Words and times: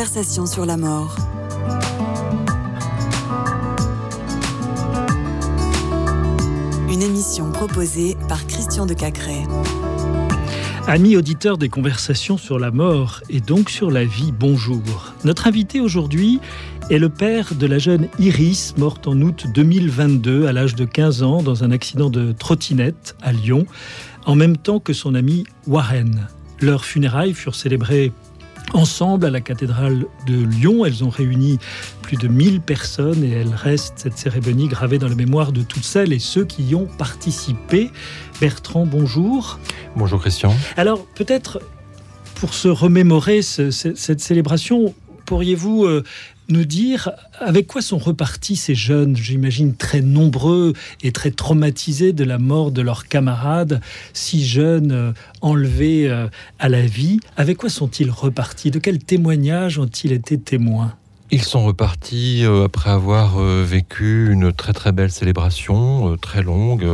conversations 0.00 0.46
sur 0.46 0.64
la 0.64 0.78
mort. 0.78 1.14
Une 6.90 7.02
émission 7.02 7.52
proposée 7.52 8.16
par 8.26 8.46
Christian 8.46 8.86
de 8.86 8.94
Cacré. 8.94 9.42
Amis 10.86 11.18
auditeurs 11.18 11.58
des 11.58 11.68
conversations 11.68 12.38
sur 12.38 12.58
la 12.58 12.70
mort 12.70 13.20
et 13.28 13.42
donc 13.42 13.68
sur 13.68 13.90
la 13.90 14.06
vie, 14.06 14.32
bonjour. 14.32 15.12
Notre 15.26 15.46
invité 15.46 15.80
aujourd'hui 15.80 16.40
est 16.88 16.98
le 16.98 17.10
père 17.10 17.54
de 17.54 17.66
la 17.66 17.76
jeune 17.76 18.08
Iris, 18.18 18.78
morte 18.78 19.06
en 19.06 19.20
août 19.20 19.48
2022 19.52 20.46
à 20.46 20.54
l'âge 20.54 20.76
de 20.76 20.86
15 20.86 21.22
ans 21.22 21.42
dans 21.42 21.62
un 21.62 21.70
accident 21.70 22.08
de 22.08 22.32
trottinette 22.32 23.16
à 23.20 23.32
Lyon, 23.32 23.66
en 24.24 24.34
même 24.34 24.56
temps 24.56 24.80
que 24.80 24.94
son 24.94 25.14
ami 25.14 25.44
Warren. 25.66 26.26
Leurs 26.58 26.86
funérailles 26.86 27.34
furent 27.34 27.54
célébrées 27.54 28.12
ensemble 28.74 29.26
à 29.26 29.30
la 29.30 29.40
cathédrale 29.40 30.06
de 30.26 30.44
Lyon. 30.44 30.84
Elles 30.84 31.04
ont 31.04 31.08
réuni 31.08 31.58
plus 32.02 32.16
de 32.16 32.28
1000 32.28 32.60
personnes 32.60 33.24
et 33.24 33.30
elle 33.30 33.54
reste, 33.54 33.94
cette 33.96 34.18
cérémonie, 34.18 34.68
gravée 34.68 34.98
dans 34.98 35.08
la 35.08 35.14
mémoire 35.14 35.52
de 35.52 35.62
toutes 35.62 35.84
celles 35.84 36.12
et 36.12 36.18
ceux 36.18 36.44
qui 36.44 36.64
y 36.64 36.74
ont 36.74 36.86
participé. 36.86 37.90
Bertrand, 38.40 38.86
bonjour. 38.86 39.58
Bonjour 39.96 40.20
Christian. 40.20 40.54
Alors 40.76 41.06
peut-être 41.14 41.60
pour 42.34 42.54
se 42.54 42.68
remémorer 42.68 43.42
cette 43.42 44.20
célébration, 44.20 44.94
pourriez-vous 45.26 45.84
euh, 45.84 46.02
nous 46.50 46.64
dire 46.64 47.10
avec 47.38 47.66
quoi 47.66 47.82
sont 47.82 47.98
repartis 47.98 48.56
ces 48.56 48.74
jeunes, 48.74 49.16
j'imagine 49.16 49.74
très 49.74 50.00
nombreux 50.00 50.72
et 51.02 51.12
très 51.12 51.30
traumatisés 51.30 52.12
de 52.12 52.24
la 52.24 52.38
mort 52.38 52.70
de 52.70 52.82
leurs 52.82 53.08
camarades, 53.08 53.80
si 54.12 54.44
jeunes, 54.44 54.92
euh, 54.92 55.12
enlevés 55.40 56.08
euh, 56.08 56.28
à 56.58 56.68
la 56.68 56.82
vie. 56.82 57.20
Avec 57.36 57.58
quoi 57.58 57.70
sont-ils 57.70 58.10
repartis? 58.10 58.70
De 58.70 58.78
quels 58.78 58.98
témoignages 58.98 59.78
ont-ils 59.78 60.12
été 60.12 60.38
témoins? 60.38 60.94
Ils 61.32 61.42
sont 61.42 61.64
repartis 61.64 62.44
euh, 62.44 62.64
après 62.64 62.90
avoir 62.90 63.40
euh, 63.40 63.64
vécu 63.64 64.32
une 64.32 64.52
très 64.52 64.72
très 64.72 64.90
belle 64.90 65.10
célébration, 65.10 66.12
euh, 66.12 66.16
très 66.16 66.42
longue, 66.42 66.86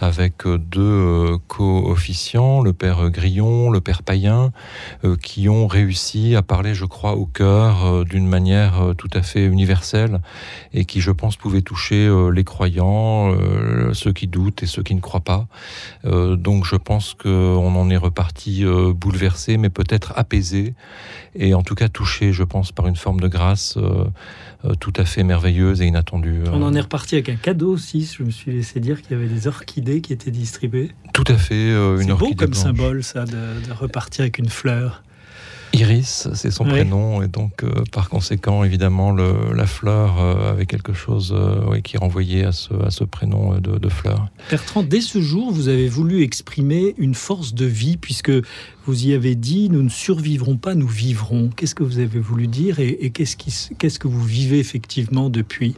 avec 0.00 0.46
deux 0.46 1.36
co-officiants, 1.48 2.62
le 2.62 2.72
père 2.72 3.10
Grillon, 3.10 3.70
le 3.70 3.80
père 3.80 4.02
Payen, 4.02 4.52
qui 5.22 5.48
ont 5.48 5.66
réussi 5.66 6.36
à 6.36 6.42
parler, 6.42 6.74
je 6.74 6.84
crois, 6.84 7.16
au 7.16 7.26
cœur 7.26 8.04
d'une 8.04 8.26
manière 8.26 8.92
tout 8.96 9.10
à 9.12 9.22
fait 9.22 9.44
universelle 9.44 10.20
et 10.72 10.84
qui, 10.84 11.00
je 11.00 11.10
pense, 11.10 11.36
pouvait 11.36 11.62
toucher 11.62 12.10
les 12.32 12.44
croyants, 12.44 13.34
ceux 13.92 14.12
qui 14.12 14.26
doutent 14.26 14.62
et 14.62 14.66
ceux 14.66 14.82
qui 14.82 14.94
ne 14.94 15.00
croient 15.00 15.20
pas. 15.20 15.46
Donc 16.04 16.64
je 16.64 16.76
pense 16.76 17.14
qu'on 17.14 17.74
en 17.74 17.90
est 17.90 17.96
reparti 17.96 18.64
bouleversé, 18.94 19.56
mais 19.56 19.70
peut-être 19.70 20.12
apaisé 20.16 20.74
et 21.34 21.54
en 21.54 21.62
tout 21.62 21.74
cas 21.74 21.88
touché, 21.88 22.32
je 22.32 22.44
pense, 22.44 22.72
par 22.72 22.86
une 22.86 22.96
forme 22.96 23.20
de 23.20 23.28
grâce 23.28 23.65
euh, 23.76 24.04
euh, 24.64 24.74
tout 24.78 24.92
à 24.96 25.04
fait 25.04 25.22
merveilleuse 25.22 25.82
et 25.82 25.86
inattendue. 25.86 26.40
On 26.52 26.62
en 26.62 26.74
est 26.74 26.80
reparti 26.80 27.16
avec 27.16 27.28
un 27.28 27.36
cadeau 27.36 27.72
aussi. 27.72 28.10
Je 28.18 28.22
me 28.22 28.30
suis 28.30 28.52
laissé 28.52 28.80
dire 28.80 29.02
qu'il 29.02 29.12
y 29.12 29.14
avait 29.14 29.28
des 29.28 29.46
orchidées 29.46 30.00
qui 30.00 30.12
étaient 30.12 30.30
distribuées. 30.30 30.92
Tout 31.12 31.24
à 31.28 31.36
fait, 31.36 31.54
euh, 31.54 31.98
une 31.98 32.10
orchidée. 32.10 32.30
C'est 32.30 32.36
beau 32.36 32.44
comme 32.46 32.54
symbole, 32.54 33.02
ça, 33.02 33.24
de, 33.24 33.66
de 33.66 33.72
repartir 33.72 34.22
avec 34.22 34.38
une 34.38 34.48
fleur. 34.48 35.02
Iris, 35.76 36.28
c'est 36.32 36.50
son 36.50 36.64
prénom, 36.64 37.22
et 37.22 37.28
donc 37.28 37.62
euh, 37.62 37.84
par 37.92 38.08
conséquent, 38.08 38.64
évidemment, 38.64 39.12
la 39.12 39.66
fleur 39.66 40.18
euh, 40.18 40.52
avait 40.52 40.64
quelque 40.64 40.94
chose 40.94 41.34
euh, 41.36 41.80
qui 41.82 41.98
renvoyait 41.98 42.44
à 42.44 42.52
ce, 42.52 43.04
prénom 43.04 43.58
de, 43.58 43.88
fleur. 43.88 44.28
Bertrand, 44.50 44.82
dès 44.82 45.02
ce 45.02 45.20
jour, 45.20 45.52
vous 45.52 45.68
avez 45.68 45.88
voulu 45.88 46.22
exprimer 46.22 46.94
une 46.96 47.14
force 47.14 47.52
de 47.52 47.66
vie, 47.66 47.98
puisque 47.98 48.32
vous 48.86 49.06
y 49.06 49.12
avez 49.12 49.34
dit, 49.34 49.68
nous 49.68 49.82
ne 49.82 49.90
survivrons 49.90 50.56
pas, 50.56 50.74
nous 50.74 50.88
vivrons. 50.88 51.50
Qu'est-ce 51.54 51.74
que 51.74 51.82
vous 51.82 51.98
avez 51.98 52.20
voulu 52.20 52.46
dire 52.46 52.80
et, 52.80 53.10
qu'est-ce 53.10 53.98
que 53.98 54.08
vous 54.08 54.24
vivez 54.24 54.58
effectivement 54.58 55.28
depuis? 55.28 55.74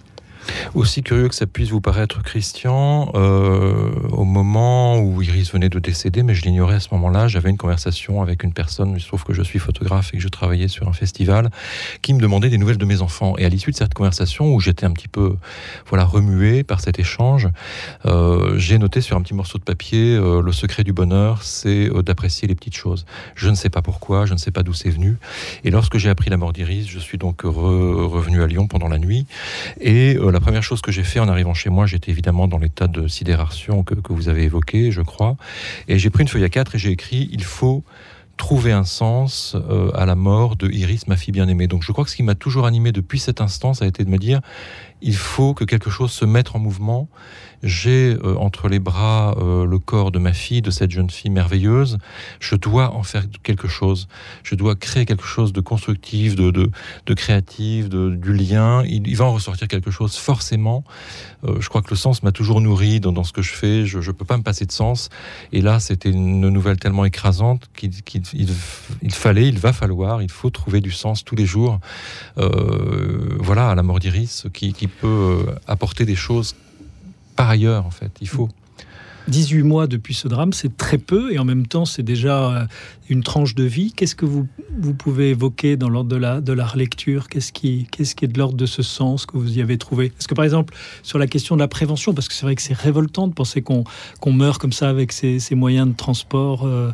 Aussi 0.75 1.03
curieux 1.03 1.28
que 1.28 1.34
ça 1.34 1.47
puisse 1.47 1.71
vous 1.71 1.81
paraître, 1.81 2.22
Christian, 2.22 3.10
euh, 3.15 3.91
au 4.10 4.25
moment 4.25 4.99
où 4.99 5.22
Iris 5.22 5.53
venait 5.53 5.69
de 5.69 5.78
décéder, 5.78 6.22
mais 6.22 6.34
je 6.34 6.43
l'ignorais 6.43 6.76
à 6.76 6.81
ce 6.81 6.88
moment-là, 6.93 7.28
j'avais 7.28 7.50
une 7.50 7.56
conversation 7.56 8.22
avec 8.22 8.43
une 8.43 8.53
personne, 8.53 8.94
il 8.97 9.04
trouve 9.04 9.25
que 9.25 9.32
je 9.32 9.43
suis 9.43 9.59
photographe 9.59 10.10
et 10.12 10.19
que 10.19 10.22
je 10.22 10.28
travaillais 10.28 10.69
sur 10.69 10.88
un 10.88 10.93
festival, 10.93 11.50
qui 12.03 12.15
me 12.15 12.21
demandait 12.21 12.50
des 12.50 12.59
nouvelles 12.59 12.78
de 12.78 12.84
mes 12.84 13.03
enfants. 13.03 13.34
Et 13.38 13.44
à 13.44 13.49
l'issue 13.49 13.71
de 13.71 13.76
cette 13.76 13.94
conversation, 13.94 14.54
où 14.54 14.60
j'étais 14.60 14.87
un 14.87 14.93
petit 14.93 15.09
peu 15.09 15.37
voilà, 15.88 16.04
remué 16.04 16.62
par 16.62 16.81
cet 16.81 16.99
échange, 16.99 17.49
euh, 18.06 18.59
j'ai 18.59 18.78
noté 18.78 19.00
sur 19.00 19.16
un 19.16 19.22
petit 19.22 19.34
morceau 19.34 19.59
de 19.59 19.65
papier, 19.65 20.15
euh, 20.15 20.43
le 20.43 20.53
secret 20.53 20.84
du 20.84 20.93
bonheur, 20.93 21.43
c'est 21.43 21.88
d'apprécier 22.03 22.49
les 22.49 22.55
petites 22.55 22.76
choses. 22.76 23.06
Je 23.34 23.49
ne 23.49 23.55
sais 23.55 23.70
pas 23.70 23.82
pourquoi, 23.82 24.26
je 24.26 24.32
ne 24.32 24.38
sais 24.38 24.50
pas 24.50 24.62
d'où 24.62 24.72
c'est 24.72 24.91
venu. 24.91 25.16
Et 25.65 25.70
lorsque 25.70 25.99
j'ai 25.99 26.10
appris 26.10 26.31
la 26.31 26.37
mort 26.37 26.53
d'Iris, 26.53 26.88
je 26.88 26.99
suis 26.99 27.19
donc 27.19 27.43
revenu 27.43 28.43
à 28.43 28.47
Lyon 28.47 28.66
pendant 28.66 28.88
la 28.88 28.99
nuit. 28.99 29.26
Et 29.81 30.15
la 30.15 30.38
la 30.38 30.41
première 30.41 30.62
chose 30.62 30.82
que 30.82 30.93
j'ai 30.93 31.03
fait 31.03 31.19
en 31.19 31.26
arrivant 31.26 31.53
chez 31.53 31.69
moi, 31.69 31.87
j'étais 31.87 32.12
évidemment 32.12 32.47
dans 32.47 32.59
l'état 32.59 32.87
de 32.87 33.09
sidération 33.09 33.82
que, 33.82 33.97
vous 34.09 34.28
avez 34.28 34.44
évoqué, 34.44 34.93
je 34.93 35.03
crois. 35.03 35.37
Et 35.88 35.99
j'ai 35.99 36.10
pris 36.10 36.22
une 36.22 36.28
feuille 36.28 36.44
à 36.44 36.49
quatre 36.49 36.76
et 36.76 36.78
j'ai 36.78 36.91
écrit 36.91 37.28
il 37.32 37.43
faut 37.43 37.82
trouver 38.37 38.71
un 38.71 38.84
sens 38.84 39.56
euh, 39.56 39.91
à 39.94 40.06
la 40.06 40.15
mort 40.15 40.54
de 40.54 40.71
Iris, 40.71 41.09
ma 41.09 41.16
fille 41.16 41.32
bien-aimée. 41.32 41.66
Donc 41.66 41.82
je 41.82 41.91
crois 41.91 42.04
que 42.04 42.10
ce 42.10 42.15
qui 42.15 42.22
m'a 42.22 42.37
toujours 42.37 42.66
animé 42.66 42.93
depuis 42.93 43.19
cet 43.19 43.41
instant, 43.41 43.75
ça 43.75 43.84
a 43.84 43.88
été 43.88 44.04
de 44.04 44.10
me 44.10 44.16
dire 44.16 44.41
il 45.01 45.17
faut 45.17 45.55
que 45.55 45.65
quelque 45.65 45.91
chose 45.91 46.11
se 46.11 46.25
mette 46.25 46.55
en 46.55 46.59
mouvement. 46.59 47.09
J'ai 47.63 48.17
euh, 48.23 48.37
entre 48.37 48.69
les 48.69 48.79
bras 48.79 49.35
euh, 49.39 49.67
le 49.67 49.79
corps 49.79 50.13
de 50.13 50.19
ma 50.19 50.33
fille, 50.33 50.63
de 50.63 50.71
cette 50.71 50.91
jeune 50.91 51.11
fille 51.11 51.31
merveilleuse. 51.31 51.99
Je 52.39 52.55
dois 52.55 52.95
en 52.95 53.03
faire 53.03 53.25
quelque 53.43 53.67
chose. 53.67 54.07
Je 54.45 54.55
dois 54.55 54.77
créer 54.77 55.07
quelque 55.07 55.27
chose 55.27 55.53
de 55.53 55.61
constructif, 55.61 56.37
de, 56.37 56.51
de, 56.51 57.15
créatif, 57.15 57.89
de, 57.89 58.11
du 58.11 58.33
lien. 58.33 58.85
Il, 58.85 59.17
va 59.17 59.25
en 59.25 59.33
ressortir 59.33 59.67
quelque 59.67 59.91
chose 59.91 60.17
forcément. 60.17 60.85
Euh, 61.45 61.61
je 61.61 61.69
crois 61.69 61.83
que 61.83 61.91
le 61.91 61.97
sens 61.97 62.23
m'a 62.23 62.31
toujours 62.31 62.61
nourri 62.61 63.01
dans, 63.01 63.25
ce 63.25 63.33
que 63.33 63.43
je 63.43 63.53
fais. 63.53 63.87
Je 63.87 63.99
ne 63.99 64.13
peux 64.13 64.25
pas 64.25 64.37
me 64.37 64.45
passer 64.45 64.65
de 64.65 64.73
sens. 64.73 65.09
Et 65.53 65.61
là, 65.61 65.81
c'était 65.81 66.11
une 66.11 66.49
nouvelle 66.49 66.77
tellement 66.77 67.05
écrasante 67.05 67.69
qu'il 67.75 67.91
il, 69.03 69.13
fallait, 69.13 69.49
il 69.49 69.59
va 69.59 69.73
falloir, 69.73 70.23
il 70.23 70.31
faut 70.31 70.51
trouver 70.51 70.81
du 70.81 70.93
sens 70.93 71.25
tous 71.25 71.35
les 71.35 71.47
jours. 71.47 71.81
voilà, 72.37 73.71
à 73.71 73.75
la 73.75 73.83
mort 73.83 73.99
d'Iris, 73.99 74.47
qui, 74.53 74.73
qui 74.73 74.88
peut 74.88 75.47
apporter 75.66 76.04
des 76.04 76.16
choses 76.16 76.54
par 77.37 77.49
ailleurs, 77.49 77.87
en 77.87 77.91
fait. 77.91 78.10
Il 78.21 78.28
faut. 78.28 78.49
18 79.28 79.62
mois 79.62 79.87
depuis 79.87 80.15
ce 80.15 80.26
drame, 80.26 80.53
c'est 80.53 80.76
très 80.76 80.97
peu 80.97 81.32
et 81.32 81.38
en 81.38 81.44
même 81.44 81.66
temps, 81.66 81.84
c'est 81.84 82.03
déjà 82.03 82.50
euh, 82.50 82.66
une 83.10 83.22
tranche 83.22 83.54
de 83.54 83.65
vie. 83.65 83.93
Qu'est-ce 83.93 84.15
que 84.15 84.25
vous, 84.25 84.49
vous 84.78 84.94
pouvez 84.94 85.31
évoquer 85.31 85.76
dans 85.76 85.91
l'ordre 85.91 86.09
de 86.09 86.16
la, 86.16 86.41
de 86.41 86.53
la 86.53 86.66
relecture? 86.66 87.28
Qu'est-ce 87.28 87.53
qui, 87.53 87.87
qu'est-ce 87.91 88.15
qui 88.15 88.25
est 88.25 88.28
de 88.28 88.38
l'ordre 88.38 88.56
de 88.56 88.66
ce 88.66 88.82
sens 88.82 89.26
que 89.26 89.37
vous 89.37 89.59
y 89.59 89.60
avez 89.60 89.76
trouvé? 89.76 90.06
Est-ce 90.19 90.28
que, 90.28 90.34
par 90.34 90.47
exemple, 90.47 90.75
sur 91.03 91.19
la 91.19 91.26
question 91.26 91.56
de 91.56 91.60
la 91.60 91.69
prévention, 91.69 92.15
parce 92.15 92.26
que 92.26 92.34
c'est 92.34 92.47
vrai 92.47 92.56
que 92.56 92.62
c'est 92.62 92.76
révoltant 92.76 93.28
de 93.28 93.34
penser 93.34 93.60
qu'on, 93.60 93.84
qu'on 94.20 94.32
meurt 94.32 94.59
comme 94.60 94.72
ça 94.72 94.88
avec 94.88 95.12
ces 95.12 95.55
moyens 95.55 95.88
de 95.88 95.94
transport 95.94 96.66
euh, 96.66 96.91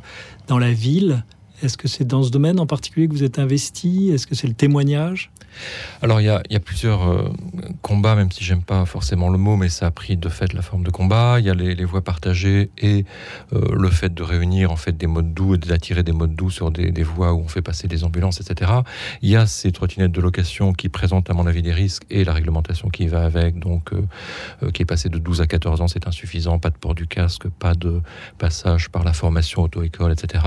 dans 0.48 0.58
la 0.58 0.72
ville, 0.72 1.24
est-ce 1.64 1.76
que 1.76 1.88
c'est 1.88 2.04
dans 2.04 2.22
ce 2.22 2.30
domaine 2.30 2.60
en 2.60 2.66
particulier 2.66 3.08
que 3.08 3.12
vous 3.12 3.24
êtes 3.24 3.38
investi? 3.38 4.10
Est-ce 4.10 4.26
que 4.26 4.34
c'est 4.34 4.48
le 4.48 4.54
témoignage? 4.54 5.30
Alors 6.02 6.20
il 6.20 6.24
y 6.24 6.28
a, 6.28 6.60
plusieurs 6.60 7.08
euh, 7.08 7.28
combats, 7.82 8.14
même 8.14 8.30
si 8.30 8.44
j'aime 8.44 8.62
pas 8.62 8.84
forcément 8.86 9.28
le 9.28 9.38
mot, 9.38 9.56
mais 9.56 9.68
ça 9.68 9.86
a 9.86 9.90
pris 9.90 10.16
de 10.16 10.28
fait 10.28 10.52
la 10.52 10.62
forme 10.62 10.84
de 10.84 10.90
combat. 10.90 11.36
Il 11.38 11.46
y 11.46 11.50
a 11.50 11.54
les, 11.54 11.84
voies 11.84 12.02
partagées 12.02 12.70
et 12.78 13.04
euh, 13.52 13.60
le 13.72 13.88
fait 13.90 14.12
de 14.12 14.22
réunir 14.22 14.70
en 14.70 14.76
fait 14.76 14.96
des 14.96 15.06
modes 15.06 15.32
doux 15.32 15.54
et 15.54 15.58
d'attirer 15.58 16.02
des 16.02 16.12
modes 16.12 16.34
doux 16.34 16.50
sur 16.50 16.70
des, 16.70 17.02
voies 17.02 17.32
où 17.32 17.40
on 17.40 17.48
fait 17.48 17.62
passer 17.62 17.88
des 17.88 18.04
ambulances, 18.04 18.40
etc. 18.40 18.72
Il 19.22 19.30
y 19.30 19.36
a 19.36 19.46
ces 19.46 19.72
trottinettes 19.72 20.12
de 20.12 20.20
location 20.20 20.72
qui 20.72 20.88
présentent 20.88 21.30
à 21.30 21.34
mon 21.34 21.46
avis 21.46 21.62
des 21.62 21.72
risques 21.72 22.04
et 22.10 22.24
la 22.24 22.32
réglementation 22.32 22.88
qui 22.88 23.06
va 23.06 23.24
avec, 23.24 23.58
donc 23.58 23.92
euh, 23.92 24.70
qui 24.70 24.82
est 24.82 24.86
passée 24.86 25.08
de 25.08 25.18
12 25.18 25.40
à 25.40 25.46
14 25.46 25.80
ans, 25.80 25.88
c'est 25.88 26.06
insuffisant. 26.06 26.58
Pas 26.58 26.70
de 26.70 26.76
port 26.76 26.94
du 26.94 27.06
casque, 27.06 27.48
pas 27.48 27.74
de 27.74 28.00
passage 28.38 28.88
par 28.88 29.04
la 29.04 29.12
formation 29.12 29.62
auto-école, 29.62 30.12
etc. 30.12 30.44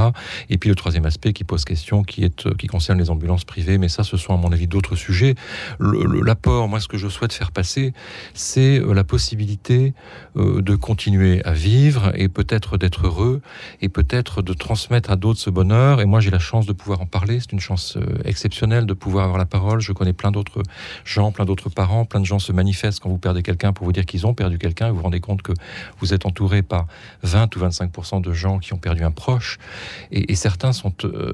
Et 0.50 0.58
puis 0.58 0.70
le 0.70 0.76
troisième 0.76 1.06
aspect 1.08 1.34
qui 1.34 1.44
pose 1.44 1.66
question, 1.66 2.04
qui 2.04 2.24
est 2.24 2.56
qui 2.58 2.68
concerne 2.68 3.00
les 3.00 3.10
ambulances 3.10 3.46
privées, 3.46 3.78
mais 3.78 3.90
ça, 3.90 4.04
ce 4.04 4.18
sont 4.18 4.34
à 4.34 4.38
mon 4.38 4.52
avis 4.52 4.68
d'autres 4.68 4.96
sujet. 4.96 5.36
L'apport, 5.80 6.68
moi, 6.68 6.80
ce 6.80 6.88
que 6.88 6.98
je 6.98 7.08
souhaite 7.08 7.34
faire 7.34 7.52
passer, 7.52 7.94
c'est 8.34 8.80
euh, 8.80 8.94
la 8.94 9.04
possibilité 9.04 9.94
euh, 10.36 10.62
de 10.62 10.76
continuer 10.76 11.44
à 11.46 11.54
vivre 11.54 12.12
et 12.16 12.28
peut-être 12.28 12.78
d'être 12.78 13.06
heureux 13.06 13.42
et 13.82 13.90
peut-être 13.90 14.42
de 14.42 14.54
transmettre 14.54 15.12
à 15.12 15.16
d'autres 15.16 15.40
ce 15.40 15.50
bonheur. 15.50 16.02
Et 16.02 16.06
moi, 16.06 16.20
j'ai 16.20 16.32
la 16.32 16.40
chance 16.40 16.66
de 16.66 16.74
pouvoir 16.74 17.02
en 17.02 17.06
parler. 17.06 17.40
C'est 17.40 17.54
une 17.54 17.60
chance 17.60 17.98
euh, 17.98 18.18
exceptionnelle 18.26 18.86
de 18.86 18.94
pouvoir 18.94 19.26
avoir 19.26 19.38
la 19.38 19.46
parole. 19.46 19.80
Je 19.80 19.94
connais 19.94 20.14
plein 20.14 20.32
d'autres 20.32 20.64
gens, 21.06 21.32
plein 21.32 21.46
d'autres 21.46 21.70
parents, 21.70 22.06
plein 22.06 22.20
de 22.20 22.26
gens 22.26 22.40
se 22.40 22.52
manifestent 22.52 23.00
quand 23.00 23.10
vous 23.10 23.18
perdez 23.18 23.44
quelqu'un 23.44 23.74
pour 23.74 23.86
vous 23.86 23.94
dire 23.94 24.06
qu'ils 24.06 24.26
ont 24.28 24.34
perdu 24.34 24.58
quelqu'un. 24.58 24.90
Vous 24.90 24.98
vous 24.98 25.04
rendez 25.04 25.20
compte 25.20 25.42
que 25.42 25.54
vous 26.00 26.14
êtes 26.14 26.26
entouré 26.26 26.62
par 26.62 26.88
20 27.24 27.56
ou 27.56 27.60
25 27.60 28.22
de 28.22 28.34
gens 28.34 28.60
qui 28.60 28.74
ont 28.74 28.78
perdu 28.78 29.04
un 29.04 29.12
proche. 29.12 29.58
Et, 30.12 30.32
et 30.32 30.36
certains 30.36 30.74
sont 30.74 30.92
sont 31.02 31.10
euh, 31.10 31.32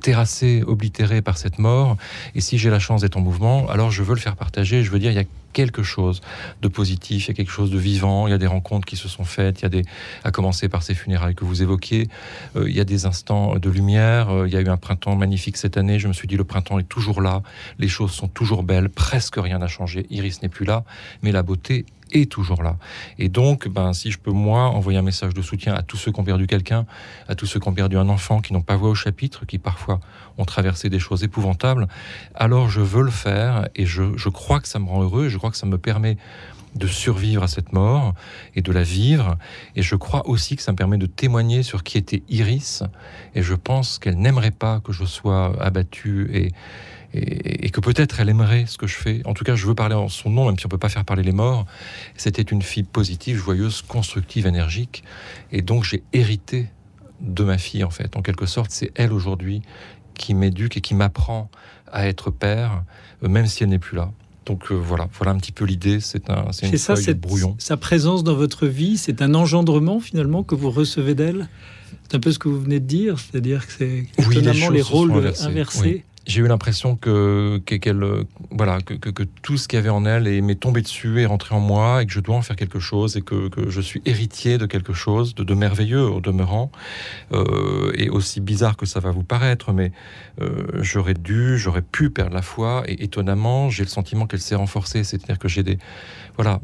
terrassés, 0.00 0.62
oblitérés 0.66 1.22
par 1.22 1.38
cette 1.38 1.58
mort. 1.58 1.96
Et 2.34 2.40
si 2.40 2.58
j'ai 2.58 2.70
la 2.70 2.78
chance 2.78 3.02
d'être 3.02 3.16
en 3.16 3.20
mouvement, 3.20 3.68
alors 3.68 3.90
je 3.90 4.02
veux 4.02 4.14
le 4.14 4.20
faire 4.20 4.36
partager. 4.36 4.82
Je 4.82 4.90
veux 4.90 4.98
dire, 4.98 5.10
il 5.10 5.16
y 5.16 5.20
a 5.20 5.24
quelque 5.54 5.82
chose 5.82 6.20
de 6.60 6.68
positif, 6.68 7.26
il 7.26 7.28
y 7.28 7.30
a 7.30 7.34
quelque 7.34 7.50
chose 7.50 7.70
de 7.70 7.78
vivant, 7.78 8.26
il 8.26 8.30
y 8.30 8.34
a 8.34 8.38
des 8.38 8.46
rencontres 8.46 8.86
qui 8.86 8.96
se 8.96 9.08
sont 9.08 9.24
faites, 9.24 9.60
il 9.60 9.62
y 9.62 9.66
a 9.66 9.70
des, 9.70 9.82
à 10.24 10.30
commencer 10.30 10.68
par 10.68 10.82
ces 10.82 10.94
funérailles 10.94 11.36
que 11.36 11.46
vous 11.46 11.62
évoquiez, 11.62 12.08
euh, 12.56 12.68
il 12.68 12.76
y 12.76 12.80
a 12.80 12.84
des 12.84 13.06
instants 13.06 13.56
de 13.56 13.70
lumière, 13.70 14.30
euh, 14.30 14.48
il 14.48 14.52
y 14.52 14.56
a 14.56 14.60
eu 14.60 14.68
un 14.68 14.76
printemps 14.76 15.16
magnifique 15.16 15.56
cette 15.56 15.78
année, 15.78 15.98
je 15.98 16.08
me 16.08 16.12
suis 16.12 16.28
dit 16.28 16.36
le 16.36 16.44
printemps 16.44 16.78
est 16.78 16.88
toujours 16.88 17.22
là, 17.22 17.42
les 17.78 17.88
choses 17.88 18.10
sont 18.10 18.28
toujours 18.28 18.64
belles, 18.64 18.90
presque 18.90 19.36
rien 19.36 19.58
n'a 19.58 19.68
changé, 19.68 20.06
Iris 20.10 20.42
n'est 20.42 20.48
plus 20.48 20.66
là, 20.66 20.84
mais 21.22 21.30
la 21.30 21.44
beauté 21.44 21.86
est 22.12 22.30
toujours 22.30 22.62
là. 22.62 22.76
Et 23.18 23.28
donc, 23.28 23.68
ben, 23.68 23.92
si 23.92 24.10
je 24.10 24.18
peux, 24.18 24.30
moi, 24.30 24.62
envoyer 24.64 24.98
un 24.98 25.02
message 25.02 25.34
de 25.34 25.42
soutien 25.42 25.74
à 25.74 25.82
tous 25.82 25.96
ceux 25.96 26.12
qui 26.12 26.20
ont 26.20 26.24
perdu 26.24 26.46
quelqu'un, 26.46 26.86
à 27.28 27.34
tous 27.34 27.46
ceux 27.46 27.60
qui 27.60 27.68
ont 27.68 27.74
perdu 27.74 27.96
un 27.96 28.08
enfant, 28.08 28.40
qui 28.40 28.52
n'ont 28.52 28.62
pas 28.62 28.76
voix 28.76 28.90
au 28.90 28.94
chapitre, 28.94 29.46
qui 29.46 29.58
parfois 29.58 30.00
ont 30.38 30.44
traversé 30.44 30.90
des 30.90 30.98
choses 30.98 31.24
épouvantables, 31.24 31.88
alors 32.34 32.68
je 32.68 32.80
veux 32.80 33.02
le 33.02 33.10
faire 33.10 33.68
et 33.74 33.86
je, 33.86 34.16
je 34.16 34.28
crois 34.28 34.60
que 34.60 34.68
ça 34.68 34.78
me 34.78 34.88
rend 34.88 35.02
heureux, 35.02 35.28
je 35.28 35.38
crois 35.38 35.50
que 35.50 35.56
ça 35.56 35.66
me 35.66 35.78
permet 35.78 36.16
de 36.74 36.86
survivre 36.86 37.42
à 37.42 37.48
cette 37.48 37.72
mort 37.72 38.14
et 38.54 38.62
de 38.62 38.72
la 38.72 38.82
vivre. 38.82 39.36
Et 39.76 39.82
je 39.82 39.94
crois 39.96 40.26
aussi 40.28 40.56
que 40.56 40.62
ça 40.62 40.72
me 40.72 40.76
permet 40.76 40.98
de 40.98 41.06
témoigner 41.06 41.62
sur 41.62 41.84
qui 41.84 41.98
était 41.98 42.22
Iris. 42.28 42.82
Et 43.34 43.42
je 43.42 43.54
pense 43.54 43.98
qu'elle 43.98 44.18
n'aimerait 44.18 44.50
pas 44.50 44.80
que 44.80 44.92
je 44.92 45.04
sois 45.04 45.54
abattu 45.60 46.28
et, 46.32 46.52
et, 47.14 47.70
que 47.70 47.80
peut-être 47.80 48.20
elle 48.20 48.28
aimerait 48.28 48.66
ce 48.66 48.78
que 48.78 48.86
je 48.86 48.96
fais. 48.96 49.22
En 49.24 49.34
tout 49.34 49.44
cas, 49.44 49.54
je 49.54 49.66
veux 49.66 49.74
parler 49.74 49.94
en 49.94 50.08
son 50.08 50.30
nom, 50.30 50.46
même 50.46 50.58
si 50.58 50.66
on 50.66 50.68
peut 50.68 50.78
pas 50.78 50.88
faire 50.88 51.04
parler 51.04 51.22
les 51.22 51.32
morts. 51.32 51.66
C'était 52.16 52.42
une 52.42 52.62
fille 52.62 52.82
positive, 52.82 53.36
joyeuse, 53.36 53.82
constructive, 53.82 54.46
énergique, 54.46 55.04
et 55.52 55.62
donc 55.62 55.84
j'ai 55.84 56.02
hérité 56.12 56.68
de 57.20 57.44
ma 57.44 57.58
fille 57.58 57.84
en 57.84 57.90
fait. 57.90 58.16
En 58.16 58.22
quelque 58.22 58.46
sorte, 58.46 58.70
c'est 58.70 58.90
elle 58.94 59.12
aujourd'hui 59.12 59.62
qui 60.14 60.34
m'éduque 60.34 60.76
et 60.76 60.80
qui 60.80 60.94
m'apprend 60.94 61.50
à 61.90 62.06
être 62.06 62.30
père, 62.30 62.84
euh, 63.22 63.28
même 63.28 63.46
si 63.46 63.62
elle 63.62 63.70
n'est 63.70 63.78
plus 63.78 63.96
là. 63.96 64.12
Donc 64.46 64.70
euh, 64.70 64.74
voilà, 64.74 65.08
voilà 65.12 65.32
un 65.32 65.38
petit 65.38 65.52
peu 65.52 65.64
l'idée. 65.64 66.00
C'est 66.00 66.28
un, 66.30 66.52
c'est 66.52 66.68
une 66.68 66.76
ça, 66.76 66.96
feuille 66.96 67.14
brouillon. 67.14 67.56
Sa 67.58 67.76
présence 67.76 68.24
dans 68.24 68.34
votre 68.34 68.66
vie, 68.66 68.98
c'est 68.98 69.22
un 69.22 69.34
engendrement 69.34 70.00
finalement 70.00 70.42
que 70.42 70.54
vous 70.54 70.70
recevez 70.70 71.14
d'elle? 71.14 71.48
C'est 72.02 72.16
un 72.16 72.20
peu 72.20 72.32
ce 72.32 72.38
que 72.38 72.48
vous 72.48 72.60
venez 72.60 72.80
de 72.80 72.86
dire, 72.86 73.18
c'est-à-dire 73.18 73.66
que 73.66 73.72
c'est 73.72 74.06
étonnamment 74.18 74.70
les, 74.70 74.82
rôles 74.82 75.32
inversés 75.40 76.04
j'ai 76.26 76.40
eu 76.40 76.46
l'impression 76.46 76.96
que, 76.96 77.58
qu'elle, 77.58 78.02
voilà, 78.50 78.80
que, 78.80 78.94
que, 78.94 79.22
tout 79.42 79.56
ce 79.56 79.68
qu'il 79.68 79.76
y 79.76 79.80
avait 79.80 79.90
en 79.90 80.04
elle 80.04 80.42
m'est 80.42 80.54
tombé 80.54 80.80
dessus 80.80 81.20
et 81.20 81.26
rentré 81.26 81.54
en 81.54 81.60
moi 81.60 82.02
et 82.02 82.06
que 82.06 82.12
je 82.12 82.20
dois 82.20 82.36
en 82.36 82.42
faire 82.42 82.56
quelque 82.56 82.80
chose 82.80 83.16
et 83.16 83.22
que, 83.22 83.48
que 83.48 83.70
je 83.70 83.80
suis 83.80 84.00
héritier 84.04 84.58
de 84.58 84.66
quelque 84.66 84.92
chose 84.92 85.34
de, 85.34 85.44
de 85.44 85.54
merveilleux 85.54 86.08
au 86.08 86.20
demeurant. 86.20 86.70
Euh, 87.32 87.92
et 87.94 88.08
aussi 88.08 88.40
bizarre 88.40 88.76
que 88.76 88.86
ça 88.86 89.00
va 89.00 89.10
vous 89.10 89.22
paraître, 89.22 89.72
mais 89.72 89.92
euh, 90.40 90.64
j'aurais 90.80 91.14
dû, 91.14 91.58
j'aurais 91.58 91.82
pu 91.82 92.10
perdre 92.10 92.34
la 92.34 92.42
foi 92.42 92.84
et 92.86 93.04
étonnamment, 93.04 93.70
j'ai 93.70 93.84
le 93.84 93.88
sentiment 93.88 94.26
qu'elle 94.26 94.40
s'est 94.40 94.54
renforcée, 94.54 95.04
c'est-à-dire 95.04 95.38
que 95.38 95.48
j'ai 95.48 95.62
des, 95.62 95.78
voilà, 96.36 96.60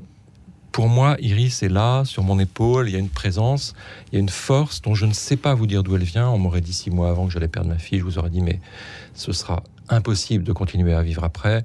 pour 0.73 0.89
moi, 0.89 1.17
Iris 1.21 1.63
est 1.63 1.69
là, 1.69 2.05
sur 2.05 2.23
mon 2.23 2.39
épaule, 2.39 2.89
il 2.89 2.93
y 2.93 2.97
a 2.97 2.99
une 2.99 3.09
présence, 3.09 3.75
il 4.11 4.15
y 4.15 4.17
a 4.19 4.21
une 4.21 4.29
force 4.29 4.83
dont 4.83 4.95
je 4.95 5.07
ne 5.07 5.13
sais 5.13 5.37
pas 5.37 5.55
vous 5.55 5.67
dire 5.67 5.83
d'où 5.83 5.97
elle 5.97 6.05
vient. 6.05 6.29
On 6.29 6.39
m'aurait 6.39 6.61
dit 6.61 6.73
six 6.73 6.91
mois 6.91 7.11
avant 7.11 7.27
que 7.27 7.33
j'allais 7.33 7.49
perdre 7.49 7.69
ma 7.69 7.79
fille, 7.79 7.99
je 7.99 8.05
vous 8.05 8.19
aurais 8.19 8.31
dit, 8.31 8.41
mais 8.41 8.61
ce 9.15 9.33
sera 9.33 9.63
impossible 9.89 10.45
de 10.45 10.53
continuer 10.53 10.95
à 10.95 11.03
vivre 11.03 11.25
après 11.25 11.65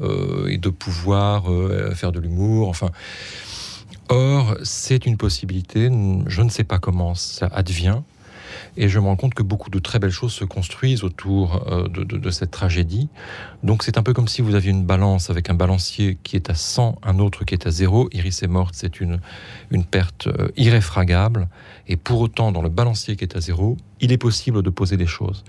euh, 0.00 0.48
et 0.48 0.58
de 0.58 0.68
pouvoir 0.68 1.50
euh, 1.50 1.94
faire 1.94 2.12
de 2.12 2.18
l'humour. 2.18 2.68
Enfin, 2.68 2.90
or, 4.08 4.56
c'est 4.62 5.06
une 5.06 5.16
possibilité. 5.16 5.90
Je 6.26 6.42
ne 6.42 6.48
sais 6.48 6.64
pas 6.64 6.78
comment 6.78 7.14
ça 7.14 7.46
advient. 7.46 8.02
Et 8.76 8.88
je 8.88 8.98
me 8.98 9.06
rends 9.06 9.16
compte 9.16 9.34
que 9.34 9.42
beaucoup 9.42 9.70
de 9.70 9.78
très 9.78 9.98
belles 9.98 10.10
choses 10.10 10.32
se 10.32 10.44
construisent 10.44 11.04
autour 11.04 11.66
euh, 11.70 11.88
de, 11.88 12.30
cette 12.30 12.50
tragédie. 12.50 13.08
Donc 13.62 13.82
c'est 13.82 13.98
un 13.98 14.02
peu 14.02 14.12
comme 14.12 14.28
si 14.28 14.42
vous 14.42 14.54
aviez 14.54 14.70
une 14.70 14.84
balance 14.84 15.30
avec 15.30 15.50
un 15.50 15.54
balancier 15.54 16.18
qui 16.22 16.36
est 16.36 16.50
à 16.50 16.54
100, 16.54 16.98
un 17.02 17.18
autre 17.18 17.44
qui 17.44 17.54
est 17.54 17.66
à 17.66 17.70
0. 17.70 18.08
Iris 18.12 18.42
est 18.42 18.48
morte, 18.48 18.74
c'est 18.76 19.00
une, 19.00 19.20
une 19.70 19.84
perte 19.84 20.26
euh, 20.26 20.48
irréfragable. 20.56 21.48
Et 21.88 21.96
pour 21.96 22.20
autant, 22.20 22.52
dans 22.52 22.62
le 22.62 22.68
balancier 22.68 23.16
qui 23.16 23.24
est 23.24 23.36
à 23.36 23.40
0, 23.40 23.76
il 24.02 24.12
est 24.12 24.18
possible 24.18 24.62
de 24.62 24.68
poser 24.68 24.96
des 24.96 25.06
choses. 25.06 25.44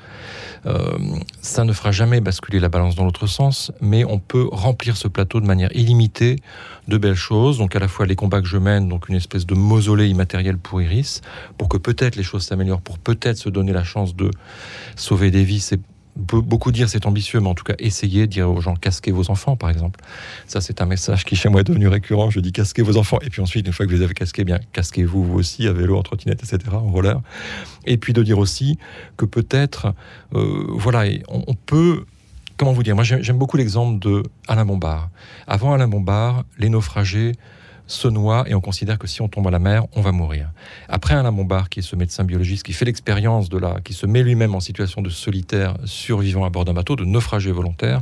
Euh, 0.65 0.97
ça 1.41 1.65
ne 1.65 1.73
fera 1.73 1.91
jamais 1.91 2.21
basculer 2.21 2.59
la 2.59 2.69
balance 2.69 2.95
dans 2.95 3.03
l'autre 3.03 3.27
sens, 3.27 3.71
mais 3.81 4.05
on 4.05 4.19
peut 4.19 4.47
remplir 4.51 4.95
ce 4.95 5.07
plateau 5.07 5.41
de 5.41 5.45
manière 5.45 5.75
illimitée 5.75 6.37
de 6.87 6.97
belles 6.97 7.15
choses. 7.15 7.57
Donc 7.57 7.75
à 7.75 7.79
la 7.79 7.87
fois 7.87 8.05
les 8.05 8.15
combats 8.15 8.41
que 8.41 8.47
je 8.47 8.57
mène, 8.57 8.87
donc 8.87 9.09
une 9.09 9.15
espèce 9.15 9.45
de 9.45 9.55
mausolée 9.55 10.07
immatériel 10.07 10.57
pour 10.57 10.81
Iris, 10.81 11.21
pour 11.57 11.67
que 11.67 11.77
peut-être 11.77 12.15
les 12.15 12.23
choses 12.23 12.43
s'améliorent, 12.43 12.81
pour 12.81 12.99
peut-être 12.99 13.37
se 13.37 13.49
donner 13.49 13.73
la 13.73 13.83
chance 13.83 14.15
de 14.15 14.29
sauver 14.95 15.31
des 15.31 15.43
vies. 15.43 15.67
Beaucoup 16.15 16.71
dire 16.71 16.89
c'est 16.89 17.05
ambitieux, 17.05 17.39
mais 17.39 17.47
en 17.47 17.55
tout 17.55 17.63
cas 17.63 17.73
essayer 17.79 18.27
de 18.27 18.31
dire 18.31 18.49
aux 18.49 18.61
gens 18.61 18.75
casquez 18.75 19.11
vos 19.11 19.31
enfants, 19.31 19.55
par 19.55 19.69
exemple. 19.69 19.99
Ça, 20.47 20.61
c'est 20.61 20.81
un 20.81 20.85
message 20.85 21.25
qui 21.25 21.35
chez 21.35 21.49
moi 21.49 21.61
est 21.61 21.63
devenu 21.63 21.87
récurrent. 21.87 22.29
Je 22.29 22.39
dis 22.39 22.51
casquez 22.51 22.81
vos 22.81 22.97
enfants, 22.97 23.17
et 23.21 23.29
puis 23.29 23.41
ensuite, 23.41 23.65
une 23.65 23.73
fois 23.73 23.85
que 23.85 23.91
vous 23.91 23.97
les 23.97 24.03
avez 24.03 24.13
casqués, 24.13 24.43
bien 24.43 24.59
casquez-vous 24.73 25.23
vous 25.23 25.39
aussi 25.39 25.67
à 25.67 25.73
vélo, 25.73 25.97
en 25.97 26.03
trottinette, 26.03 26.43
etc., 26.43 26.75
en 26.75 26.91
roller. 26.91 27.21
Et 27.85 27.97
puis 27.97 28.13
de 28.13 28.21
dire 28.23 28.37
aussi 28.37 28.77
que 29.17 29.25
peut-être, 29.25 29.93
euh, 30.35 30.65
voilà, 30.69 31.05
on, 31.27 31.53
peut 31.53 32.05
comment 32.57 32.73
vous 32.73 32.83
dire? 32.83 32.95
Moi, 32.95 33.03
j'aime 33.03 33.37
beaucoup 33.37 33.57
l'exemple 33.57 33.99
de 33.99 34.23
Alain 34.47 34.65
Bombard. 34.65 35.09
Avant 35.47 35.73
Alain 35.73 35.87
Bombard, 35.87 36.45
les 36.57 36.69
naufragés 36.69 37.33
se 37.93 38.07
noie 38.07 38.43
et 38.47 38.55
on 38.55 38.61
considère 38.61 38.97
que 38.97 39.07
si 39.07 39.21
on 39.21 39.27
tombe 39.27 39.47
à 39.47 39.51
la 39.51 39.59
mer, 39.59 39.85
on 39.95 40.01
va 40.01 40.11
mourir. 40.11 40.51
Après 40.89 41.13
Alain 41.13 41.31
Bombard, 41.31 41.69
qui 41.69 41.79
est 41.79 41.83
ce 41.83 41.95
médecin 41.95 42.23
biologiste 42.23 42.63
qui 42.63 42.73
fait 42.73 42.85
l'expérience 42.85 43.49
de 43.49 43.57
la, 43.57 43.81
qui 43.81 43.93
se 43.93 44.05
met 44.05 44.23
lui-même 44.23 44.55
en 44.55 44.59
situation 44.59 45.01
de 45.01 45.09
solitaire 45.09 45.75
survivant 45.85 46.45
à 46.45 46.49
bord 46.49 46.65
d'un 46.65 46.73
bateau, 46.73 46.95
de 46.95 47.05
naufragé 47.05 47.51
volontaire, 47.51 48.01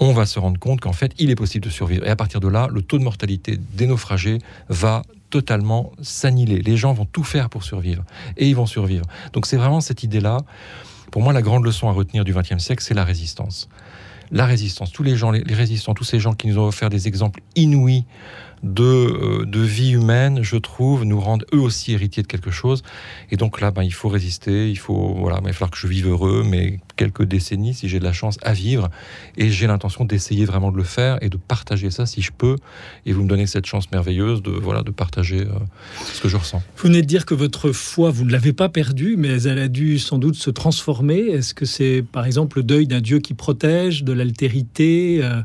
on 0.00 0.12
va 0.12 0.26
se 0.26 0.38
rendre 0.38 0.58
compte 0.58 0.80
qu'en 0.80 0.92
fait, 0.92 1.12
il 1.18 1.30
est 1.30 1.36
possible 1.36 1.64
de 1.64 1.70
survivre. 1.70 2.04
Et 2.06 2.10
à 2.10 2.16
partir 2.16 2.40
de 2.40 2.48
là, 2.48 2.68
le 2.70 2.82
taux 2.82 2.98
de 2.98 3.04
mortalité 3.04 3.58
des 3.74 3.86
naufragés 3.86 4.38
va 4.68 5.02
totalement 5.30 5.92
s'annihiler. 6.02 6.62
Les 6.62 6.76
gens 6.76 6.92
vont 6.92 7.06
tout 7.06 7.24
faire 7.24 7.48
pour 7.48 7.64
survivre. 7.64 8.04
Et 8.36 8.48
ils 8.48 8.56
vont 8.56 8.66
survivre. 8.66 9.04
Donc 9.32 9.46
c'est 9.46 9.56
vraiment 9.56 9.80
cette 9.80 10.02
idée-là. 10.02 10.38
Pour 11.10 11.22
moi, 11.22 11.32
la 11.32 11.42
grande 11.42 11.64
leçon 11.64 11.88
à 11.88 11.92
retenir 11.92 12.24
du 12.24 12.34
XXe 12.34 12.58
siècle, 12.58 12.82
c'est 12.82 12.94
la 12.94 13.04
résistance. 13.04 13.68
La 14.30 14.46
résistance. 14.46 14.90
Tous 14.90 15.02
les 15.02 15.16
gens, 15.16 15.30
les 15.30 15.54
résistants, 15.54 15.94
tous 15.94 16.04
ces 16.04 16.18
gens 16.18 16.34
qui 16.34 16.48
nous 16.48 16.58
ont 16.58 16.66
offert 16.66 16.90
des 16.90 17.08
exemples 17.08 17.40
inouïs 17.56 18.04
de, 18.64 18.82
euh, 18.82 19.44
de 19.44 19.60
vie 19.60 19.92
humaine, 19.92 20.40
je 20.42 20.56
trouve, 20.56 21.04
nous 21.04 21.20
rendent 21.20 21.44
eux 21.52 21.60
aussi 21.60 21.92
héritiers 21.92 22.22
de 22.22 22.28
quelque 22.28 22.50
chose. 22.50 22.82
Et 23.30 23.36
donc 23.36 23.60
là, 23.60 23.70
ben, 23.70 23.82
il 23.82 23.92
faut 23.92 24.08
résister, 24.08 24.70
il 24.70 24.78
faut, 24.78 25.14
voilà, 25.18 25.38
il 25.42 25.46
va 25.46 25.52
falloir 25.52 25.70
que 25.70 25.76
je 25.76 25.86
vive 25.86 26.08
heureux, 26.08 26.44
mais 26.48 26.80
quelques 26.96 27.24
décennies, 27.24 27.74
si 27.74 27.88
j'ai 27.88 27.98
de 27.98 28.04
la 28.04 28.12
chance, 28.12 28.38
à 28.42 28.54
vivre. 28.54 28.88
Et 29.36 29.50
j'ai 29.50 29.66
l'intention 29.66 30.04
d'essayer 30.04 30.46
vraiment 30.46 30.72
de 30.72 30.78
le 30.78 30.82
faire 30.82 31.18
et 31.20 31.28
de 31.28 31.36
partager 31.36 31.90
ça 31.90 32.06
si 32.06 32.22
je 32.22 32.32
peux. 32.36 32.56
Et 33.04 33.12
vous 33.12 33.22
me 33.22 33.28
donnez 33.28 33.46
cette 33.46 33.66
chance 33.66 33.90
merveilleuse 33.90 34.42
de, 34.42 34.50
voilà, 34.50 34.82
de 34.82 34.90
partager 34.90 35.40
euh, 35.40 35.52
ce 36.12 36.22
que 36.22 36.28
je 36.28 36.36
ressens. 36.38 36.62
Vous 36.76 36.88
venez 36.88 37.02
de 37.02 37.06
dire 37.06 37.26
que 37.26 37.34
votre 37.34 37.70
foi, 37.72 38.10
vous 38.10 38.24
ne 38.24 38.32
l'avez 38.32 38.54
pas 38.54 38.70
perdue, 38.70 39.16
mais 39.18 39.42
elle 39.42 39.58
a 39.58 39.68
dû 39.68 39.98
sans 39.98 40.18
doute 40.18 40.36
se 40.36 40.50
transformer. 40.50 41.18
Est-ce 41.18 41.52
que 41.52 41.66
c'est, 41.66 42.02
par 42.12 42.24
exemple, 42.24 42.58
le 42.58 42.64
deuil 42.64 42.86
d'un 42.86 43.02
Dieu 43.02 43.18
qui 43.18 43.34
protège, 43.34 44.04
de 44.04 44.12
l'altérité 44.12 45.20
euh, 45.22 45.42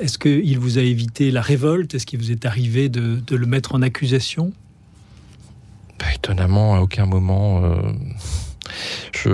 est-ce 0.00 0.18
qu'il 0.18 0.58
vous 0.58 0.78
a 0.78 0.82
évité 0.82 1.30
la 1.30 1.40
révolte? 1.40 1.94
Est-ce 1.94 2.06
qu'il 2.06 2.18
vous 2.18 2.30
est 2.30 2.46
arrivé 2.46 2.88
de, 2.88 3.20
le 3.30 3.46
mettre 3.46 3.74
en 3.74 3.82
accusation? 3.82 4.52
Bah, 5.98 6.06
Étonnamment, 6.14 6.74
à 6.74 6.80
aucun 6.80 7.06
moment. 7.06 7.64
Euh, 7.64 7.92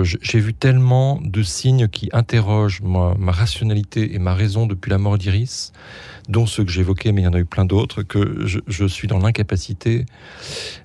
j'ai 0.03 0.39
vu 0.39 0.53
tellement 0.53 1.19
de 1.21 1.43
signes 1.43 1.87
qui 1.87 2.09
interrogent 2.13 2.81
ma, 2.81 3.31
rationalité 3.31 4.15
et 4.15 4.19
ma 4.19 4.33
raison 4.33 4.65
depuis 4.65 4.89
la 4.89 4.97
mort 4.97 5.17
d'Iris, 5.17 5.73
dont 6.29 6.45
ceux 6.45 6.63
que 6.63 6.71
j'évoquais, 6.71 7.11
mais 7.11 7.21
il 7.21 7.25
y 7.25 7.27
en 7.27 7.33
a 7.33 7.39
eu 7.39 7.45
plein 7.45 7.65
d'autres, 7.65 8.03
que 8.03 8.45
je, 8.45 8.87
suis 8.87 9.07
dans 9.07 9.19
l'incapacité 9.19 10.05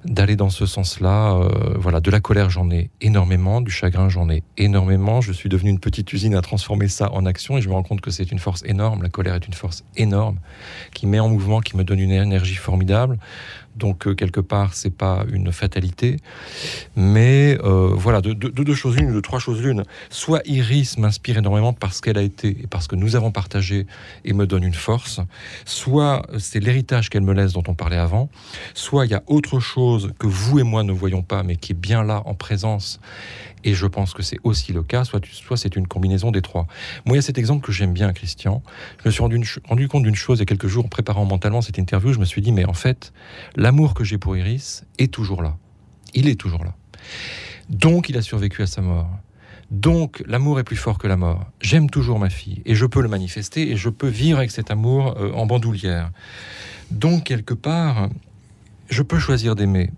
d'aller 0.05 0.37
dans 0.37 0.51
ce 0.51 0.67
sens-là. 0.67 1.35
Euh, 1.35 1.75
voilà, 1.77 2.01
de 2.01 2.11
la 2.11 2.21
colère, 2.21 2.51
j'en 2.51 2.71
ai 2.71 2.91
énormément, 3.01 3.61
du 3.61 3.71
chagrin, 3.71 4.09
j'en 4.09 4.29
ai 4.31 4.43
énormément. 4.57 5.21
Je 5.21 5.33
suis 5.33 5.49
devenu 5.49 5.71
une 5.71 5.81
petite 5.81 6.13
usine 6.13 6.35
à 6.35 6.43
transformer 6.43 6.89
ça 6.89 7.13
en 7.13 7.27
action 7.27 7.59
et 7.59 7.63
je 7.63 7.69
me 7.69 7.75
rends 7.75 7.83
compte 7.83 8.01
que 8.01 8.11
c'est 8.11 8.31
une 8.31 8.39
force 8.39 8.63
énorme. 8.65 9.03
La 9.03 9.09
colère 9.09 9.35
est 9.35 9.47
une 9.47 9.55
force 9.55 9.85
énorme 9.97 10.39
qui 10.95 11.07
met 11.07 11.21
en 11.21 11.29
mouvement, 11.29 11.61
qui 11.61 11.77
me 11.77 11.85
donne 11.85 12.01
une 12.01 12.11
énergie 12.11 12.55
formidable. 12.55 13.19
Donc 13.77 14.07
euh, 14.07 14.15
quelque 14.15 14.41
part, 14.41 14.75
c'est 14.75 14.95
pas 14.95 15.25
une 15.33 15.53
fatalité, 15.53 16.17
mais 16.97 17.57
euh, 17.63 17.93
voilà, 17.95 18.21
de, 18.21 18.33
deux 18.33 18.75
choses 18.75 18.97
l'une, 18.97 19.15
de 19.15 19.21
trois 19.21 19.39
choses 19.39 19.63
l'une. 19.63 19.85
Soit 20.11 20.43
Iris 20.45 20.99
m'inspire 20.99 21.39
énormément 21.39 21.73
parce 21.73 22.01
qu'elle 22.01 22.19
a 22.19 22.23
été 22.23 22.49
et 22.49 22.67
parce 22.67 22.89
que 22.89 22.97
nous 22.97 23.17
avons 23.17 23.31
partagé 23.31 23.87
et 24.25 24.33
me 24.33 24.47
donne 24.47 24.65
une 24.65 24.75
force. 24.75 25.21
Soit 25.65 26.27
c'est 26.39 26.61
l'héritage 26.61 27.11
qu'elle 27.11 27.23
me 27.23 27.33
laisse 27.33 27.53
dont 27.53 27.65
on 27.69 27.75
parlait 27.75 27.97
avant. 27.97 28.29
Soit 28.75 29.07
il 29.07 29.13
y 29.13 29.15
a 29.15 29.23
autre 29.27 29.61
chose 29.61 30.13
que 30.19 30.27
vous 30.27 30.59
et 30.59 30.65
moi 30.65 30.83
ne 30.83 30.93
voyons 30.93 31.23
pas, 31.23 31.43
mais 31.43 31.57
qui 31.57 31.73
est 31.73 31.81
bien 31.81 32.03
là 32.03 32.23
en 32.27 32.35
présence 32.35 33.01
et 33.65 33.75
je 33.75 33.87
pense 33.87 34.15
que 34.15 34.23
c'est 34.23 34.39
aussi 34.43 34.73
le 34.73 34.83
cas, 34.83 35.05
soit, 35.05 35.25
soit 35.27 35.57
c'est 35.57 35.77
une 35.77 35.87
combinaison 35.87 36.31
des 36.31 36.43
trois. 36.43 36.67
Moi, 37.05 37.17
il 37.17 37.17
y 37.17 37.19
a 37.19 37.23
cet 37.23 37.39
exemple 37.39 37.65
que 37.65 37.73
j'aime 37.73 37.93
bien, 37.93 38.13
Christian. 38.13 38.63
Je 39.03 39.09
me 39.09 39.13
suis 39.13 39.23
rendu, 39.69 39.89
compte 39.89 40.03
d'une 40.03 40.15
chose 40.15 40.41
a 40.41 40.45
quelques 40.45 40.67
jours 40.67 40.85
en 40.85 40.89
préparant 40.89 41.25
mentalement 41.25 41.61
cette 41.61 41.79
interview. 41.79 42.13
Je 42.13 42.19
me 42.19 42.25
suis 42.25 42.43
dit, 42.43 42.53
mais 42.53 42.65
en 42.65 42.73
fait, 42.73 43.13
l'amour 43.57 43.95
que 43.95 44.05
j'ai 44.05 44.19
pour 44.19 44.37
Iris 44.37 44.85
est 44.99 45.13
toujours 45.13 45.43
là. 45.43 45.57
Il 46.15 46.29
est 46.29 46.37
toujours 46.37 46.65
là. 46.65 46.75
Donc 47.69 48.09
il 48.09 48.17
a 48.17 48.23
survécu 48.23 48.63
à 48.63 48.67
sa 48.67 48.83
mort. 48.83 49.09
Donc 49.71 50.25
l'amour 50.27 50.59
est 50.59 50.65
plus 50.65 50.77
fort 50.77 50.99
que 50.99 51.07
la 51.07 51.17
mort. 51.17 51.47
J'aime 51.61 51.89
toujours 51.89 52.19
ma 52.19 52.31
fille 52.31 52.63
et 52.65 52.75
je 52.75 52.87
peux 52.87 53.01
le 53.01 53.09
manifester 53.09 53.71
et 53.71 53.77
je 53.77 53.89
peux 53.89 54.09
vivre 54.09 54.39
avec 54.39 54.51
cet 54.51 54.71
amour 54.71 55.17
euh, 55.19 55.33
en 55.33 55.47
bandoulière. 55.47 56.11
Donc 56.91 57.25
quelque 57.25 57.55
part, 57.55 58.09
je 58.89 59.03
peux 59.03 59.21
choisir 59.21 59.55
d'aimer 59.55 59.91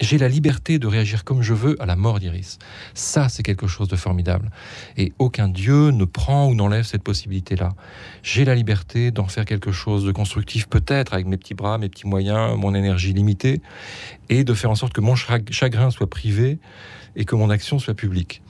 j'ai 0.00 0.18
la 0.18 0.28
liberté 0.28 0.78
de 0.78 0.86
réagir 0.86 1.24
comme 1.24 1.42
je 1.42 1.54
veux 1.54 1.80
à 1.82 1.86
la 1.86 1.96
mort 1.96 2.20
d'Iris. 2.20 2.58
Ça, 2.94 3.28
c'est 3.28 3.42
quelque 3.42 3.66
chose 3.66 3.88
de 3.88 3.96
formidable. 3.96 4.50
Et 4.96 5.12
aucun 5.18 5.48
Dieu 5.48 5.90
ne 5.90 6.04
prend 6.04 6.48
ou 6.48 6.54
n'enlève 6.54 6.84
cette 6.84 7.02
possibilité-là. 7.02 7.70
J'ai 8.22 8.44
la 8.44 8.54
liberté 8.54 9.10
d'en 9.10 9.26
faire 9.26 9.44
quelque 9.44 9.72
chose 9.72 10.04
de 10.04 10.12
constructif, 10.12 10.68
peut-être 10.68 11.14
avec 11.14 11.26
mes 11.26 11.36
petits 11.36 11.54
bras, 11.54 11.78
mes 11.78 11.88
petits 11.88 12.06
moyens, 12.06 12.56
mon 12.56 12.74
énergie 12.74 13.12
limitée, 13.12 13.60
et 14.28 14.44
de 14.44 14.54
faire 14.54 14.70
en 14.70 14.74
sorte 14.74 14.92
que 14.92 15.00
mon 15.00 15.16
chagrin 15.16 15.90
soit 15.90 16.08
privé 16.08 16.58
et 17.16 17.24
que 17.24 17.34
mon 17.34 17.50
action 17.50 17.78
soit 17.78 17.94
publique. 17.94 18.42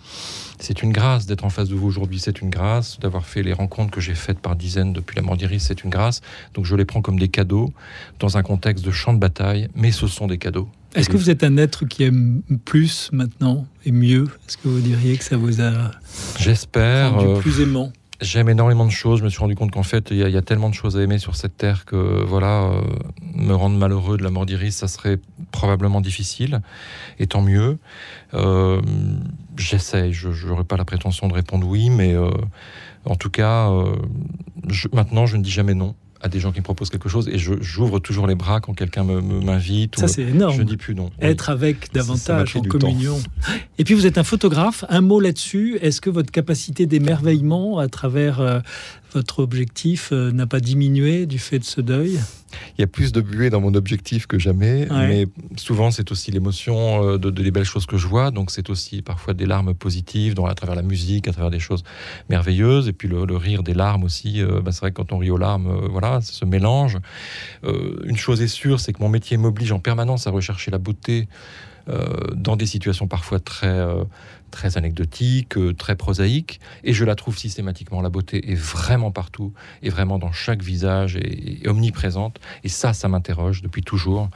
C'est 0.60 0.82
une 0.82 0.92
grâce 0.92 1.26
d'être 1.26 1.44
en 1.44 1.50
face 1.50 1.68
de 1.68 1.74
vous 1.74 1.86
aujourd'hui, 1.86 2.18
c'est 2.18 2.40
une 2.40 2.50
grâce 2.50 2.98
d'avoir 2.98 3.24
fait 3.24 3.42
les 3.42 3.52
rencontres 3.52 3.92
que 3.92 4.00
j'ai 4.00 4.14
faites 4.14 4.40
par 4.40 4.56
dizaines 4.56 4.92
depuis 4.92 5.16
la 5.16 5.22
mort 5.22 5.36
d'Iris, 5.36 5.60
c'est 5.60 5.84
une 5.84 5.90
grâce. 5.90 6.20
Donc 6.54 6.64
je 6.64 6.74
les 6.74 6.84
prends 6.84 7.00
comme 7.00 7.18
des 7.18 7.28
cadeaux 7.28 7.72
dans 8.18 8.36
un 8.36 8.42
contexte 8.42 8.84
de 8.84 8.90
champ 8.90 9.14
de 9.14 9.18
bataille, 9.18 9.68
mais 9.74 9.92
ce 9.92 10.06
sont 10.08 10.26
des 10.26 10.38
cadeaux. 10.38 10.68
Est-ce 10.94 11.08
que 11.08 11.16
vous 11.16 11.30
êtes 11.30 11.44
un 11.44 11.56
être 11.56 11.84
qui 11.84 12.02
aime 12.04 12.42
plus 12.64 13.10
maintenant 13.12 13.66
et 13.84 13.92
mieux? 13.92 14.24
Est-ce 14.46 14.56
que 14.56 14.68
vous 14.68 14.80
diriez 14.80 15.16
que 15.16 15.24
ça 15.24 15.36
vous 15.36 15.60
a 15.60 15.90
J'espère 16.38 17.12
rendu 17.12 17.26
euh, 17.26 17.40
plus 17.40 17.60
aimant? 17.60 17.92
J'aime 18.20 18.48
énormément 18.48 18.84
de 18.84 18.90
choses. 18.90 19.20
Je 19.20 19.24
me 19.24 19.28
suis 19.28 19.38
rendu 19.38 19.54
compte 19.54 19.70
qu'en 19.70 19.84
fait, 19.84 20.10
il 20.10 20.16
y, 20.16 20.36
a 20.36 20.42
tellement 20.42 20.68
de 20.68 20.74
choses 20.74 20.96
à 20.96 21.02
aimer 21.02 21.18
sur 21.18 21.36
cette 21.36 21.56
terre 21.56 21.84
que 21.84 22.24
voilà, 22.24 22.64
euh, 22.64 22.82
me 23.34 23.54
rendre 23.54 23.76
malheureux 23.76 24.16
de 24.16 24.24
la 24.24 24.30
mort 24.30 24.44
d'Iris, 24.44 24.72
ça 24.72 24.88
serait 24.88 25.20
probablement 25.52 26.00
difficile. 26.00 26.60
Et 27.20 27.28
tant 27.28 27.42
mieux. 27.42 27.78
Euh, 28.34 28.80
J'essaye. 29.56 30.12
Je 30.12 30.48
n'aurais 30.48 30.64
pas 30.64 30.76
la 30.76 30.84
prétention 30.84 31.28
de 31.28 31.34
répondre 31.34 31.64
oui, 31.68 31.90
mais 31.90 32.12
euh, 32.12 32.30
en 33.04 33.14
tout 33.14 33.30
cas, 33.30 33.70
maintenant, 34.92 35.26
je 35.26 35.36
ne 35.36 35.42
dis 35.42 35.50
jamais 35.50 35.74
non 35.74 35.94
à 36.20 36.28
des 36.28 36.40
gens 36.40 36.52
qui 36.52 36.58
me 36.58 36.64
proposent 36.64 36.90
quelque 36.90 37.08
chose 37.08 37.28
et 37.28 37.38
j'ouvre 37.38 37.98
toujours 38.00 38.26
les 38.26 38.34
bras 38.34 38.60
quand 38.60 38.74
quelqu'un 38.74 39.04
m'invite. 39.04 39.98
Ça, 39.98 40.08
c'est 40.08 40.22
énorme. 40.22 40.54
Je 40.56 40.62
ne 40.62 40.66
dis 40.66 40.76
plus 40.76 40.94
non. 40.94 41.10
Être 41.20 41.50
avec 41.50 41.92
davantage 41.92 42.56
en 42.56 42.62
communion. 42.62 43.18
Et 43.78 43.84
puis, 43.84 43.94
vous 43.94 44.06
êtes 44.06 44.18
un 44.18 44.24
photographe. 44.24 44.84
Un 44.88 45.00
mot 45.00 45.20
là-dessus. 45.20 45.78
Est-ce 45.80 46.00
que 46.00 46.10
votre 46.10 46.30
capacité 46.30 46.86
d'émerveillement 46.86 47.78
à 47.78 47.88
travers 47.88 48.40
euh, 48.40 48.60
votre 49.12 49.40
objectif 49.40 50.10
euh, 50.12 50.30
n'a 50.32 50.46
pas 50.46 50.60
diminué 50.60 51.26
du 51.26 51.38
fait 51.38 51.58
de 51.58 51.64
ce 51.64 51.80
deuil? 51.80 52.18
Il 52.76 52.80
y 52.80 52.84
a 52.84 52.86
plus 52.86 53.12
de 53.12 53.20
buée 53.20 53.50
dans 53.50 53.60
mon 53.60 53.74
objectif 53.74 54.26
que 54.26 54.38
jamais, 54.38 54.88
mais 54.90 55.26
souvent 55.56 55.90
c'est 55.90 56.10
aussi 56.10 56.30
l'émotion 56.30 57.04
euh, 57.04 57.18
de, 57.18 57.30
des 57.30 57.50
belles 57.50 57.64
choses 57.64 57.84
que 57.86 57.98
je 57.98 58.06
vois, 58.06 58.30
donc 58.30 58.50
c'est 58.50 58.70
aussi 58.70 59.02
parfois 59.02 59.34
des 59.34 59.44
larmes 59.44 59.74
positives 59.74 60.34
à 60.46 60.54
travers 60.54 60.74
la 60.74 60.82
musique, 60.82 61.28
à 61.28 61.32
travers 61.32 61.50
des 61.50 61.58
choses 61.58 61.82
merveilleuses, 62.30 62.88
et 62.88 62.92
puis 62.92 63.08
le, 63.08 63.36
rire 63.36 63.62
des 63.62 63.74
larmes 63.74 64.04
aussi. 64.04 64.40
Euh, 64.40 64.60
bah, 64.62 64.72
c'est 64.72 64.80
vrai 64.80 64.90
que 64.90 64.96
quand 64.96 65.12
on 65.12 65.18
rit 65.18 65.30
aux 65.30 65.36
larmes, 65.36 65.88
voilà, 65.90 66.20
ça 66.20 66.32
se 66.32 66.44
mélange. 66.44 66.98
une 67.64 68.16
chose 68.16 68.40
est 68.40 68.48
sûre, 68.48 68.80
c'est 68.80 68.92
que 68.92 69.02
mon 69.02 69.08
métier 69.08 69.36
m'oblige 69.36 69.72
en 69.72 69.80
permanence 69.80 70.26
à 70.26 70.30
rechercher 70.30 70.70
la 70.70 70.78
beauté 70.78 71.28
dans 72.34 72.56
des 72.56 72.66
situations 72.66 73.06
parfois 73.06 73.40
très 73.40 73.80
très 74.50 74.76
anecdotique, 74.76 75.56
euh, 75.56 75.72
très 75.72 75.96
prosaïque, 75.96 76.60
et 76.84 76.92
je 76.92 77.04
la 77.04 77.14
trouve 77.14 77.36
systématiquement. 77.36 78.00
La 78.00 78.08
beauté 78.08 78.50
est 78.50 78.54
vraiment 78.54 79.10
partout, 79.10 79.52
et 79.82 79.90
vraiment 79.90 80.18
dans 80.18 80.32
chaque 80.32 80.62
visage, 80.62 81.16
et, 81.16 81.60
omniprésente. 81.66 82.38
Et 82.64 82.68
ça, 82.68 82.92
ça 82.92 83.08
m'interroge 83.08 83.62
depuis 83.62 83.82
toujours. 83.82 84.30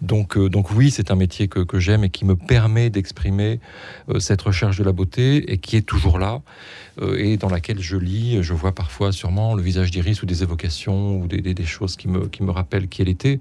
Donc, 0.00 0.36
euh, 0.36 0.48
donc 0.48 0.70
oui, 0.70 0.90
c'est 0.90 1.10
un 1.10 1.16
métier 1.16 1.48
que, 1.48 1.78
j'aime 1.78 2.04
et 2.04 2.10
qui 2.10 2.24
me 2.24 2.36
permet 2.36 2.90
d'exprimer 2.90 3.60
euh, 4.08 4.20
cette 4.20 4.42
recherche 4.42 4.78
de 4.78 4.84
la 4.84 4.92
beauté, 4.92 5.52
et 5.52 5.58
qui 5.58 5.76
est 5.76 5.82
toujours 5.82 6.18
là, 6.18 6.42
et 7.16 7.38
dans 7.38 7.48
laquelle 7.48 7.80
je 7.80 7.96
lis, 7.96 8.42
je 8.42 8.52
vois 8.52 8.72
parfois 8.72 9.12
sûrement 9.12 9.54
le 9.54 9.62
visage 9.62 9.90
d'Iris 9.90 10.22
ou 10.22 10.26
des 10.26 10.42
évocations, 10.42 11.16
ou 11.16 11.26
des, 11.26 11.40
des, 11.40 11.64
choses 11.64 11.96
qui 11.96 12.06
me, 12.06 12.28
qui 12.28 12.42
me 12.42 12.50
rappellent 12.50 12.88
qui 12.88 13.00
elle 13.00 13.08
était. 13.08 13.40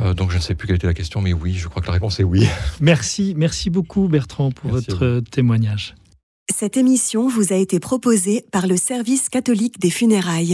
Euh, 0.00 0.14
donc 0.14 0.30
je 0.30 0.36
ne 0.36 0.42
sais 0.42 0.54
plus 0.54 0.66
quelle 0.66 0.76
était 0.76 0.86
la 0.86 0.94
question, 0.94 1.20
mais 1.20 1.32
oui, 1.32 1.54
je 1.54 1.68
crois 1.68 1.82
que 1.82 1.86
la 1.86 1.92
réponse 1.92 2.20
est 2.20 2.24
oui. 2.24 2.46
Merci, 2.80 3.34
merci 3.36 3.70
beaucoup 3.70 4.08
Bertrand 4.08 4.50
pour 4.50 4.70
votre 4.70 5.20
témoignage. 5.30 5.94
Cette 6.54 6.76
émission 6.76 7.28
vous 7.28 7.52
a 7.52 7.56
été 7.56 7.80
proposée 7.80 8.44
par 8.52 8.66
le 8.66 8.76
Service 8.76 9.28
catholique 9.28 9.78
des 9.80 9.90
funérailles. 9.90 10.50